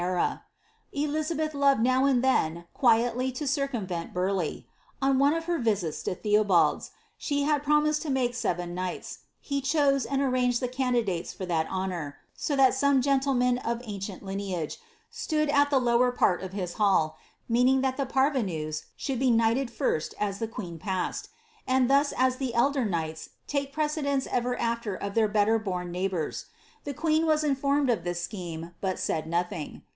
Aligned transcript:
Queen 0.01 0.35
Elizabeth 1.09 1.53
loved 1.53 1.79
now 1.81 2.05
and 2.05 2.23
then 2.23 2.65
quietly 2.73 3.31
to 3.31 3.43
circumvcni 3.43 4.11
Builuiicli, 4.11 4.65
On 4.99 5.19
one 5.19 5.35
of 5.35 5.45
her 5.45 5.59
visits 5.59 6.01
to 6.01 6.15
TheobtJd*. 6.15 6.89
she 7.19 7.43
had 7.43 7.61
promised 7.61 8.03
lo 8.03 8.09
make 8.09 8.33
seven 8.33 8.75
ktiiglils; 8.75 9.19
he 9.39 9.61
chose 9.61 10.07
anil 10.07 10.31
arrani>f(l 10.31 10.57
thi 10.59 10.67
caiidiilates 10.69 11.35
for 11.35 11.45
that 11.45 11.69
honour, 11.69 12.17
so 12.33 12.55
that 12.55 12.73
some 12.73 12.99
gentlemen 12.99 13.59
of 13.59 13.79
ancient 13.85 14.23
lineage 14.23 14.79
flooil 15.13 15.53
at 15.53 15.69
the 15.69 15.77
lower 15.77 16.11
part 16.11 16.41
of 16.41 16.51
his 16.51 16.73
hall, 16.81 17.15
meaning 17.47 17.83
thai 17.83 17.91
the 17.91 18.07
parvenus 18.07 18.85
Ehoulcl 18.97 19.19
be 19.19 19.29
knighie<I 19.29 19.67
first 19.69 20.15
aa 20.19 20.31
the 20.31 20.47
queen 20.47 20.79
passed— 20.79 21.29
and 21.67 21.87
ihua 21.87 22.07
ar 22.17 22.31
the 22.31 22.55
elder 22.55 22.85
knights 22.85 23.29
take 23.45 23.71
precedence 23.71 24.25
ever 24.31 24.57
after 24.59 24.95
of 24.95 25.13
their 25.13 25.29
belter 25.29 25.63
bom 25.63 25.93
neigliboure. 25.93 26.43
Thn 26.87 26.95
queen 26.95 27.29
«M 27.29 27.39
informed 27.45 27.91
of 27.91 28.03
this 28.03 28.19
scheme, 28.23 28.73
but 28.81 28.97
said 28.97 29.27
nothing. 29.27 29.83